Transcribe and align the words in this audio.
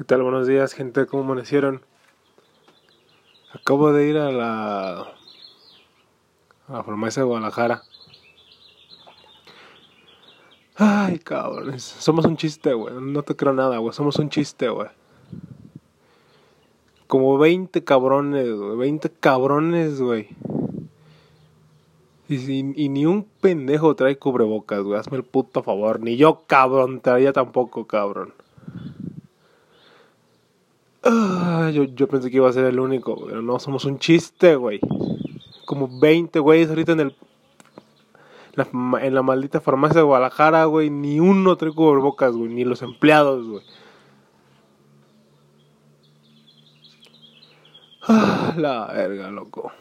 ¿Qué 0.00 0.04
tal? 0.04 0.22
Buenos 0.22 0.46
días, 0.46 0.72
gente. 0.72 1.04
¿Cómo 1.04 1.24
amanecieron? 1.24 1.82
Acabo 3.52 3.92
de 3.92 4.08
ir 4.08 4.16
a 4.16 4.32
la. 4.32 5.00
a 6.68 6.72
la 6.72 6.82
farmacia 6.82 7.20
de 7.20 7.26
Guadalajara. 7.26 7.82
Ay, 10.76 11.18
cabrones. 11.18 11.82
Somos 11.82 12.24
un 12.24 12.38
chiste, 12.38 12.72
güey. 12.72 12.94
No 12.98 13.22
te 13.24 13.36
creo 13.36 13.52
nada, 13.52 13.76
güey. 13.76 13.92
Somos 13.92 14.18
un 14.18 14.30
chiste, 14.30 14.70
güey. 14.70 14.88
Como 17.06 17.36
20 17.36 17.84
cabrones, 17.84 18.50
güey. 18.54 18.78
20 18.78 19.10
cabrones, 19.10 20.00
güey. 20.00 20.30
Y, 22.26 22.62
ni 22.62 23.04
un 23.04 23.24
pendejo 23.42 23.94
trae 23.96 24.16
cubrebocas, 24.16 24.80
güey. 24.80 24.98
Hazme 24.98 25.18
el 25.18 25.24
puto 25.24 25.62
favor. 25.62 26.00
Ni 26.00 26.16
yo, 26.16 26.44
cabrón, 26.46 27.02
traía 27.02 27.34
tampoco, 27.34 27.86
cabrón. 27.86 28.32
Ah, 31.02 31.70
yo, 31.72 31.84
yo 31.84 32.08
pensé 32.08 32.30
que 32.30 32.36
iba 32.36 32.48
a 32.48 32.52
ser 32.52 32.66
el 32.66 32.78
único, 32.78 33.16
pero 33.26 33.40
no, 33.40 33.58
somos 33.58 33.84
un 33.86 33.98
chiste, 33.98 34.56
güey. 34.56 34.80
Como 35.64 36.00
20 36.00 36.38
güeyes 36.40 36.68
ahorita 36.68 36.92
en 36.92 37.00
el. 37.00 37.16
la 38.54 38.68
en 39.00 39.14
la 39.14 39.22
maldita 39.22 39.60
farmacia 39.60 40.00
de 40.00 40.06
Guadalajara, 40.06 40.64
güey. 40.66 40.90
Ni 40.90 41.20
uno 41.20 41.56
trae 41.56 41.72
cubrebocas, 41.72 42.34
güey. 42.36 42.52
Ni 42.52 42.64
los 42.64 42.82
empleados, 42.82 43.46
güey. 43.46 43.62
Ah, 48.02 48.54
la 48.56 48.86
verga, 48.86 49.30
loco. 49.30 49.72